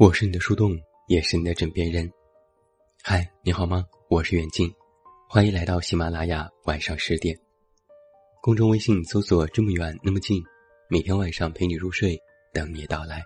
[0.00, 2.10] 我是你的树洞，也是你的枕边人。
[3.02, 3.84] 嗨，你好吗？
[4.08, 4.74] 我是远近，
[5.28, 7.38] 欢迎来到喜马拉雅晚上十点。
[8.40, 10.42] 公众微信搜索“这么远那么近”，
[10.88, 12.18] 每天晚上陪你入睡，
[12.50, 13.22] 等你到来。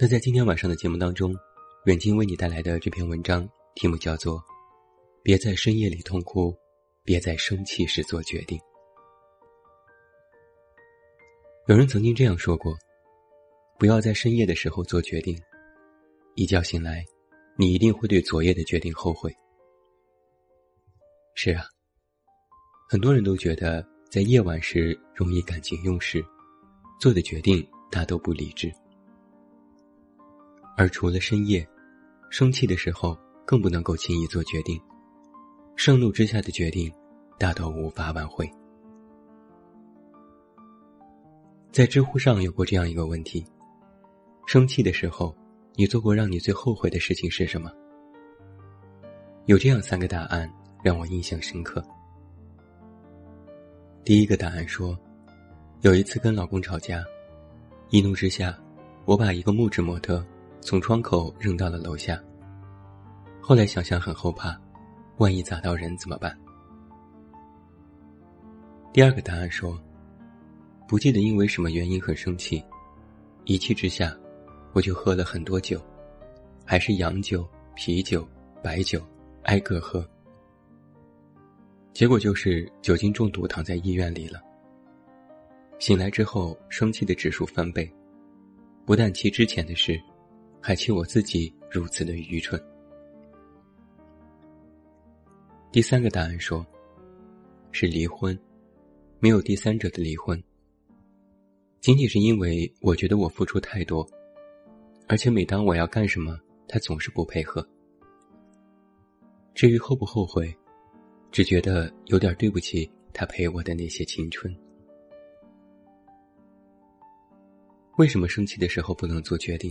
[0.00, 1.36] 那在今天晚上的节目当中，
[1.84, 4.38] 远近为你带来的这篇文章题目叫做
[5.22, 6.56] 《别在深夜里痛哭，
[7.04, 8.58] 别在生气时做决定》。
[11.68, 12.74] 有人曾经这样说过。
[13.82, 15.36] 不要在深夜的时候做决定，
[16.36, 17.04] 一觉醒来，
[17.56, 19.34] 你一定会对昨夜的决定后悔。
[21.34, 21.64] 是啊，
[22.88, 26.24] 很多人都觉得在夜晚时容易感情用事，
[27.00, 28.72] 做的决定大都不理智。
[30.76, 31.68] 而除了深夜，
[32.30, 34.80] 生气的时候更不能够轻易做决定，
[35.74, 36.88] 盛怒之下的决定
[37.36, 38.48] 大都无法挽回。
[41.72, 43.44] 在知乎上有过这样一个问题。
[44.46, 45.34] 生气的时候，
[45.74, 47.70] 你做过让你最后悔的事情是什么？
[49.46, 50.50] 有这样三个答案
[50.82, 51.82] 让我印象深刻。
[54.04, 54.98] 第一个答案说，
[55.80, 57.02] 有一次跟老公吵架，
[57.90, 58.58] 一怒之下，
[59.04, 60.24] 我把一个木质模特
[60.60, 62.20] 从窗口扔到了楼下。
[63.40, 64.60] 后来想想很后怕，
[65.18, 66.36] 万一砸到人怎么办？
[68.92, 69.80] 第二个答案说，
[70.86, 72.62] 不记得因为什么原因很生气，
[73.44, 74.14] 一气之下。
[74.72, 75.80] 我就喝了很多酒，
[76.64, 78.26] 还是洋酒、啤酒、
[78.62, 79.00] 白酒，
[79.42, 80.06] 挨个喝。
[81.92, 84.40] 结果就是酒精中毒，躺在医院里了。
[85.78, 87.90] 醒来之后，生气的指数翻倍，
[88.86, 90.00] 不但气之前的事，
[90.60, 92.58] 还气我自己如此的愚蠢。
[95.70, 96.64] 第三个答案说，
[97.72, 98.38] 是离婚，
[99.18, 100.42] 没有第三者的离婚，
[101.80, 104.08] 仅仅是因为我觉得我付出太多。
[105.12, 107.62] 而且每当我要干什么，他总是不配合。
[109.52, 110.50] 至于后不后悔，
[111.30, 114.50] 只觉得有点对不起他陪我的那些青春。
[117.98, 119.70] 为什么生气的时候不能做决定？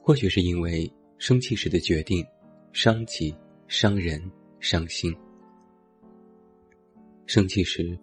[0.00, 2.26] 或许是因为生气时的决定
[2.72, 3.36] 伤己、
[3.68, 4.18] 伤人、
[4.58, 5.14] 伤心。
[7.26, 7.94] 生气时，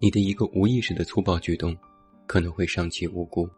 [0.00, 1.74] 你的一个无意识的粗暴举动，
[2.26, 3.48] 可能会伤及无辜。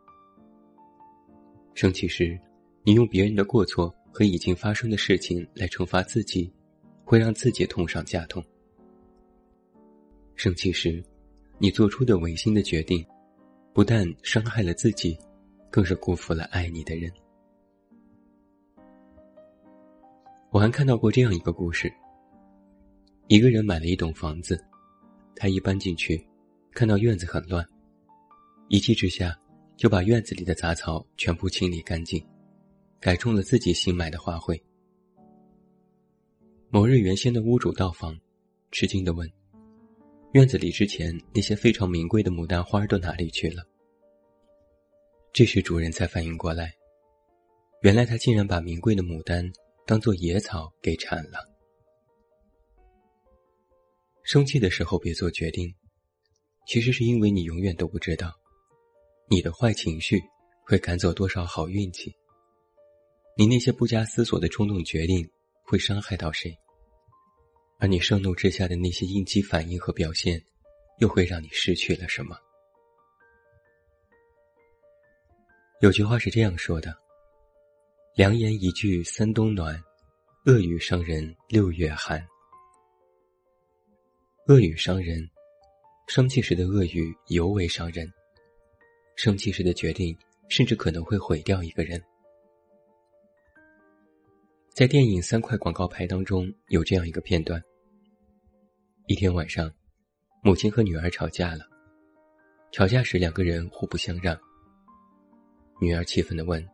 [1.74, 2.38] 生气时，
[2.84, 6.52] 你用别人的过错和已经发生的事情来惩罚自己，
[7.04, 8.44] 会让自己痛上加痛。
[10.34, 11.02] 生气时，
[11.58, 13.04] 你做出的违心的决定，
[13.72, 15.16] 不但伤害了自己，
[15.70, 17.10] 更是辜负了爱你的人。
[20.50, 21.90] 我还看到过这样一个故事：
[23.28, 24.62] 一个人买了一栋房子，
[25.34, 26.22] 他一搬进去，
[26.72, 27.66] 看到院子很乱，
[28.68, 29.38] 一气之下。
[29.82, 32.24] 就把院子里的杂草全部清理干净，
[33.00, 34.62] 改种了自己新买的花卉。
[36.70, 38.16] 某日，原先的屋主到访，
[38.70, 39.28] 吃惊地问
[40.34, 43.64] ：“院子里之前那些非常名贵的牡丹花都哪里去了？”
[45.34, 46.72] 这时，主人才反应过来，
[47.80, 49.44] 原来他竟然把名贵的牡丹
[49.84, 51.40] 当做野草给铲了。
[54.22, 55.74] 生气的时候别做决定，
[56.68, 58.32] 其实是因为你永远都不知道。
[59.32, 60.22] 你的坏情绪
[60.62, 62.14] 会赶走多少好运气？
[63.34, 65.26] 你那些不加思索的冲动决定
[65.64, 66.54] 会伤害到谁？
[67.78, 70.38] 而你盛怒之下的那些应激反应和表现，
[70.98, 72.36] 又会让你失去了什么？
[75.80, 76.94] 有句话是这样说的
[78.14, 79.82] ：“良言一句三冬暖，
[80.44, 82.22] 恶语伤人六月寒。”
[84.46, 85.26] 恶语伤人，
[86.06, 88.12] 生气时的恶语尤为伤人。
[89.14, 90.16] 生气时的决定，
[90.48, 92.02] 甚至可能会毁掉一个人。
[94.70, 97.62] 在电影《三块广告牌》当中，有这样一个片段：
[99.06, 99.70] 一天晚上，
[100.42, 101.66] 母亲和女儿吵架了。
[102.72, 104.34] 吵架时，两个人互不相让。
[105.78, 106.66] 女儿气愤地问：“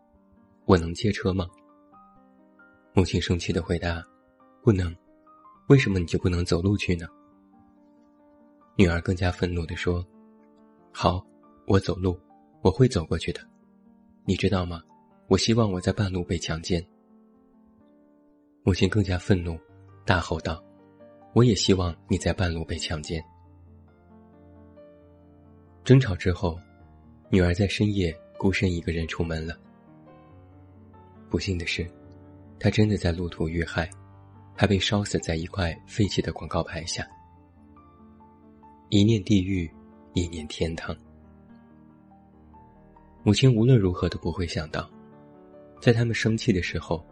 [0.64, 1.44] 我能借车吗？”
[2.94, 4.00] 母亲生气地回答
[4.62, 4.94] ：“不能。
[5.68, 7.06] 为什么你就不能走路去呢？”
[8.78, 10.06] 女儿更加愤怒地说
[10.94, 11.26] ：“好，
[11.66, 12.16] 我走路。”
[12.60, 13.40] 我会走过去的，
[14.24, 14.82] 你知道吗？
[15.28, 16.84] 我希望我在半路被强奸。
[18.62, 19.58] 母亲更加愤怒，
[20.04, 20.62] 大吼道
[21.34, 23.22] ：“我也希望你在半路被强奸。”
[25.84, 26.58] 争吵之后，
[27.30, 29.58] 女儿在深夜孤身一个人出门了。
[31.30, 31.86] 不幸的是，
[32.58, 33.88] 她真的在路途遇害，
[34.54, 37.06] 还被烧死在一块废弃的广告牌下。
[38.88, 39.70] 一念地狱，
[40.14, 40.96] 一念天堂。
[43.22, 44.90] 母亲无论如何都不会想到，
[45.80, 47.04] 在他们生气的时候，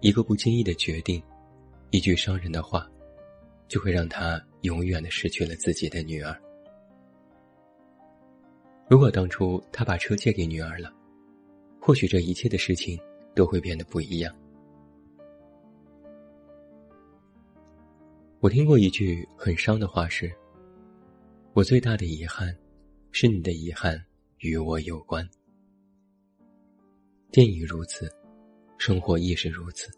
[0.00, 1.22] 一个不经意的决定，
[1.90, 2.86] 一句伤人的话，
[3.68, 6.36] 就会让他永远的失去了自己的女儿。
[8.88, 10.92] 如果当初他把车借给女儿了，
[11.80, 12.98] 或许这一切的事情
[13.34, 14.34] 都会变得不一样。
[18.40, 20.30] 我听过一句很伤的话是
[21.54, 22.54] ：“我最大的遗憾，
[23.10, 24.00] 是你的遗憾
[24.38, 25.28] 与我有关。”
[27.30, 28.10] 电影如此，
[28.78, 29.90] 生活亦是如此。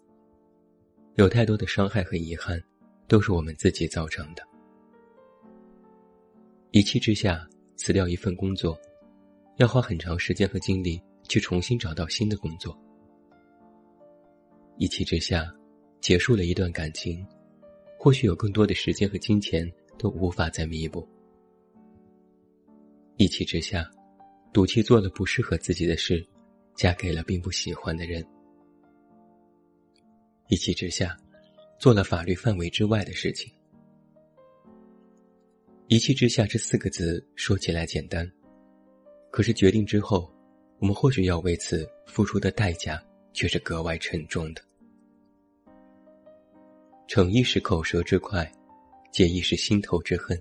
[1.14, 2.62] 有太多的伤害和遗憾，
[3.06, 4.42] 都是我们自己造成的。
[6.70, 7.48] 一气之下。
[7.80, 8.76] 辞掉一份工作，
[9.58, 12.76] 要花很长时间和精力去重新找到新的工作。
[14.78, 15.46] 一气之下，
[16.00, 17.24] 结束了一段感情，
[17.96, 21.08] 或许有更多的时间和金钱都无法再弥补。
[23.16, 23.88] 一气之下，
[24.58, 26.26] 赌气做了不适合自己的事，
[26.74, 28.26] 嫁给了并不喜欢的人。
[30.48, 31.16] 一气之下，
[31.78, 33.48] 做了法律范围之外的事情。
[35.86, 38.28] 一气之下这四个字说起来简单，
[39.30, 40.28] 可是决定之后，
[40.80, 43.00] 我们或许要为此付出的代价
[43.32, 44.62] 却是格外沉重的。
[47.06, 48.50] 逞一时口舌之快，
[49.12, 50.36] 解一时心头之恨，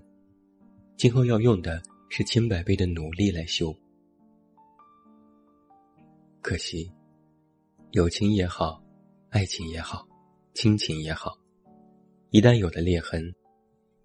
[0.96, 1.80] 今后要用的
[2.10, 3.72] 是千百倍的努力来修。
[6.48, 6.90] 可惜，
[7.92, 8.82] 友情也好，
[9.32, 10.08] 爱情也好，
[10.54, 11.38] 亲情也好，
[12.30, 13.36] 一旦有了裂痕，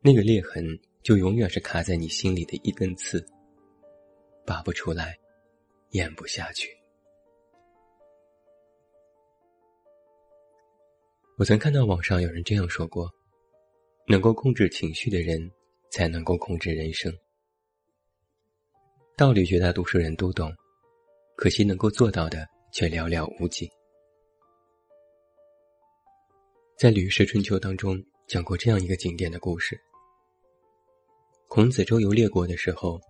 [0.00, 0.66] 那个裂痕。
[1.04, 3.24] 就永远是卡在你心里的一根刺，
[4.44, 5.16] 拔不出来，
[5.90, 6.68] 咽不下去。
[11.38, 13.08] 我曾看到网上有人这样说过：，
[14.08, 15.48] 能够控制情绪的人，
[15.92, 17.12] 才能够控制人生。
[19.16, 20.52] 道理绝大多数人都懂，
[21.42, 23.68] 可惜能够做到的却寥寥无几。
[26.78, 29.76] 在《吕氏春秋》当中讲过这样一个经典的故事。
[31.48, 33.00] 孔子周游列国的时候，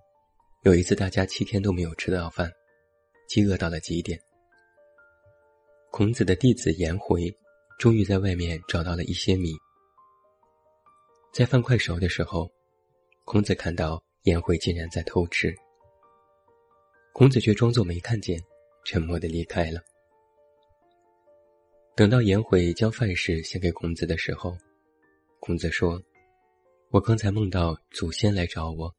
[0.63, 2.51] 有一次大家七天都没有吃到饭，
[3.29, 4.19] 饥饿到了极点。
[5.91, 7.31] 孔子的弟子颜回，
[7.79, 9.53] 终于在外面找到了一些米。
[11.35, 12.51] 在饭快熟的时候，
[13.27, 15.55] 孔子看到颜回竟然在偷吃。
[17.13, 18.43] 孔子却装作没看见，
[18.85, 19.81] 沉默的离开了。
[21.95, 24.57] 等到颜回将饭食献给孔子的时候，
[25.41, 26.01] 孔子说。
[26.91, 28.95] 我刚才梦到祖先来找我，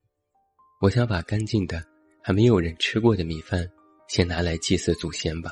[0.81, 1.85] 我想把干净的、
[2.23, 3.69] 还没有人吃过的米饭
[4.07, 5.51] 先拿来祭祀祖先吧。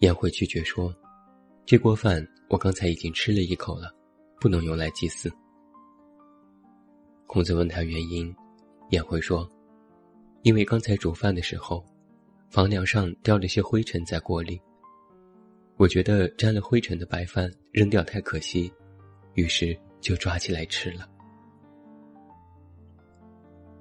[0.00, 0.92] 颜回拒绝说
[1.64, 3.94] ：“这锅饭我刚才已经吃了一口了，
[4.40, 5.32] 不能用来祭祀。”
[7.28, 8.34] 孔子问他原因，
[8.90, 9.48] 颜回说
[10.46, 11.84] ：“因为刚才煮饭的时候，
[12.50, 14.62] 房梁上掉了些灰尘在锅里，
[15.76, 18.72] 我觉得沾了灰尘的白饭扔掉太可惜，
[19.34, 21.08] 于是。”就抓起来吃了。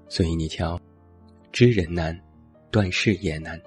[0.08, 0.80] 所以你瞧，
[1.52, 2.20] 知人难，
[2.72, 3.62] 断事也难。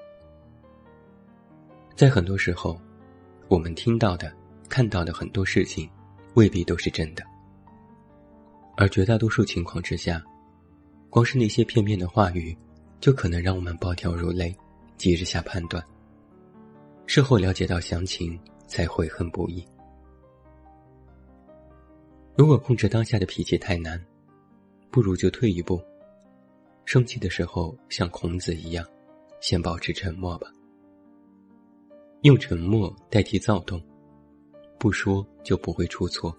[1.94, 2.80] 在很多时候，
[3.46, 4.34] 我们听到的、
[4.68, 5.88] 看到的很多事情，
[6.34, 7.22] 未必都是真的。
[8.76, 10.20] 而绝大多数情况之下，
[11.08, 12.56] 光是那些片面的话语，
[13.00, 14.54] 就可能让我们暴跳如雷，
[14.96, 15.84] 急着下判断。
[17.06, 19.64] 事后了解到详情，才悔恨不已。
[22.36, 24.04] 如果控制当下的脾气太难，
[24.90, 25.80] 不如就退一步。
[26.84, 28.86] 生气的时候，像孔子一样，
[29.40, 30.52] 先保持沉默吧。
[32.22, 33.80] 用沉默代替躁动，
[34.78, 36.36] 不说就不会出错，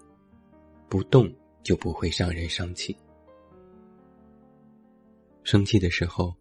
[0.88, 2.96] 不动就不会让人生气。
[5.42, 6.34] 生气的时候，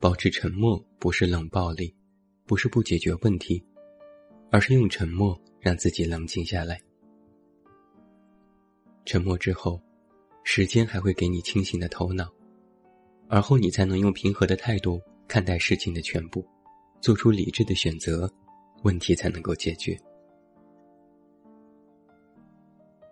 [0.00, 1.94] 保持沉默不是冷暴力，
[2.46, 3.62] 不是不解决问题，
[4.50, 6.80] 而是用沉默让自己冷静下来。
[9.04, 9.78] 沉默之后，
[10.42, 12.32] 时间还会给你清醒的头脑，
[13.28, 16.42] 而后你才能用平和的态度看待事情的全部，
[17.02, 18.32] 做出理智的选择，
[18.82, 20.00] 问题才能够解决。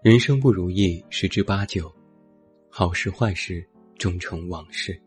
[0.00, 1.94] 人生不如意十之八九，
[2.70, 3.62] 好事坏事
[3.98, 4.98] 终成往事。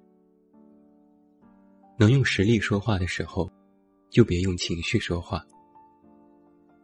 [2.01, 3.47] 能用实力说话的时候，
[4.09, 5.37] 就别用情绪说话；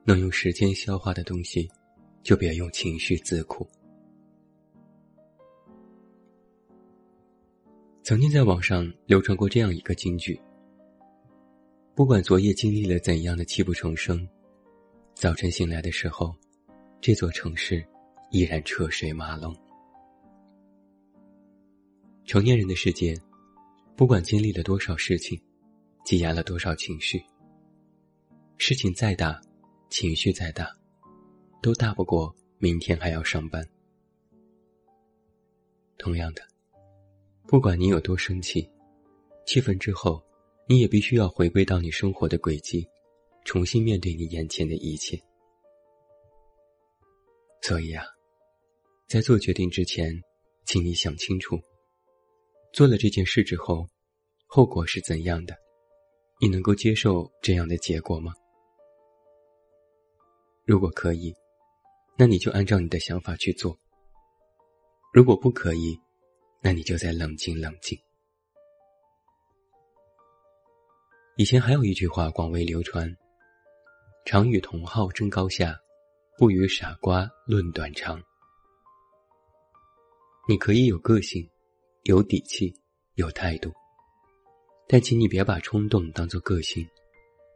[0.05, 1.67] 能用时间消化的东西，
[2.21, 3.67] 就别用情绪自苦。
[8.03, 10.39] 曾经在网上流传过这样一个金句：
[11.95, 14.23] 不管昨夜经历了怎样的泣不成声，
[15.15, 16.31] 早晨醒来的时候，
[17.01, 17.83] 这座城市
[18.29, 19.51] 依然车水马龙。
[22.23, 23.15] 成年人的世界，
[23.97, 25.41] 不管经历了多少事情，
[26.05, 27.19] 积压了多少情绪。
[28.57, 29.41] 事情再大，
[29.89, 30.71] 情绪再大，
[31.63, 33.67] 都大不过明天还要上班。
[35.97, 36.43] 同样的，
[37.47, 38.69] 不管你有多生气，
[39.47, 40.23] 气愤之后，
[40.67, 42.87] 你也必须要回归到你生活的轨迹，
[43.45, 45.19] 重新面对你眼前的一切。
[47.63, 48.05] 所以啊，
[49.07, 50.13] 在做决定之前，
[50.65, 51.59] 请你想清楚，
[52.73, 53.87] 做了这件事之后，
[54.45, 55.55] 后果是怎样的？
[56.39, 58.31] 你能够接受这样的结果吗？
[60.65, 61.33] 如果可以，
[62.17, 63.77] 那你就按照你的想法去做。
[65.11, 65.99] 如果不可以，
[66.61, 67.97] 那你就再冷静冷静。
[71.37, 73.15] 以前还有一句话广为流传
[74.25, 75.79] ：“常与同好争高下，
[76.37, 78.21] 不与傻瓜论短长。”
[80.49, 81.49] 你可以有个性，
[82.07, 82.73] 有底气，
[83.15, 83.69] 有态度，
[84.87, 86.87] 但请你别把冲动当做个性，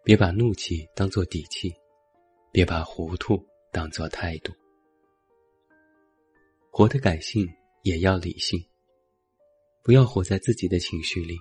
[0.04, 1.74] 别把怒气当做底气，
[2.52, 3.42] 别把糊涂
[3.72, 4.52] 当做态度。
[6.70, 7.48] 活得感性
[7.84, 8.62] 也要理性，
[9.86, 11.38] 不要活在自己的情绪里。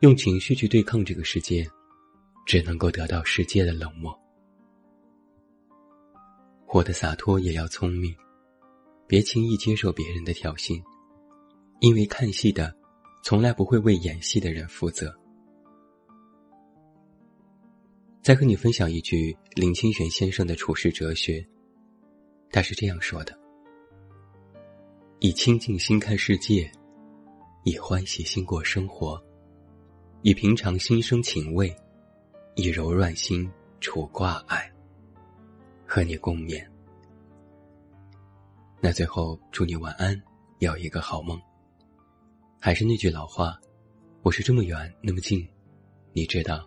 [0.00, 1.66] 用情绪去对抗这个世界，
[2.44, 4.14] 只能够得到世界的冷漠。
[6.66, 8.14] 活得洒脱也要聪明，
[9.06, 10.78] 别轻易接受别人的挑衅，
[11.84, 12.74] 因为看戏的
[13.22, 15.14] 从来不会为演戏的人负责。
[18.22, 21.46] 再和你分享一句林清玄先生的处世哲学，
[22.50, 23.38] 他是这样说的。
[25.18, 26.72] 以清净心看世界，
[27.64, 29.22] 以欢喜心过生活，
[30.22, 31.76] 以平常心生情味，
[32.54, 33.46] 以柔软心
[33.78, 34.72] 除挂碍。
[35.86, 36.66] 和你共勉。
[38.80, 40.18] 那最后祝你晚安，
[40.60, 41.38] 有一个好梦。
[42.64, 43.60] 还是那句老话，
[44.22, 45.46] 我是这么远那么近，
[46.14, 46.66] 你知道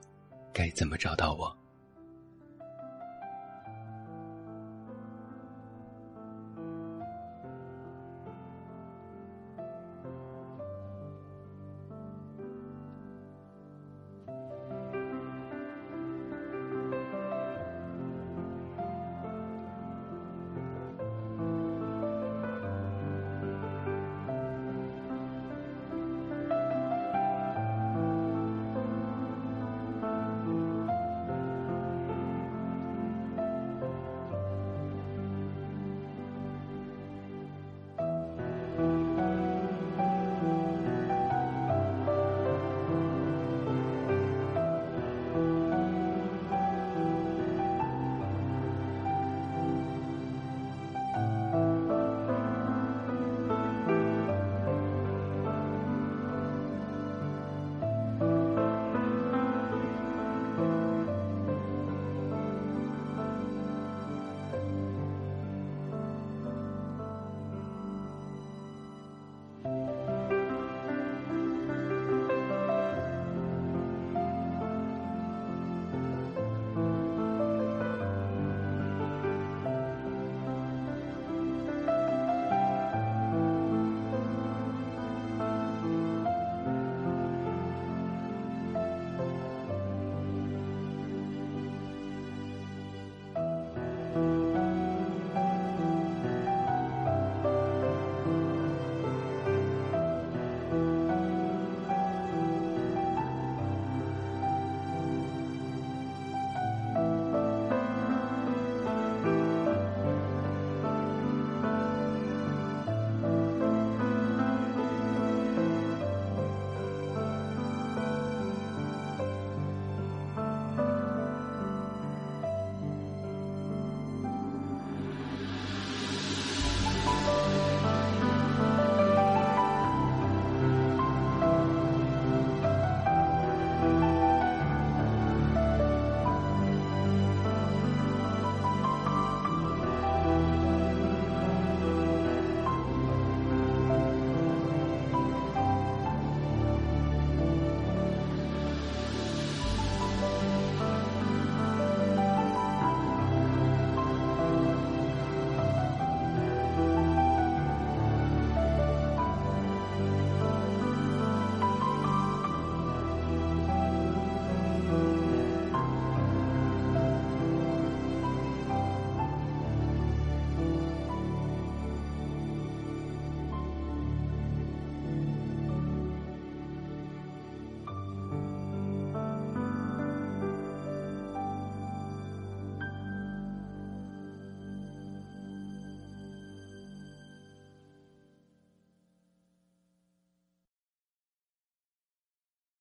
[0.53, 1.57] 该怎么找到我。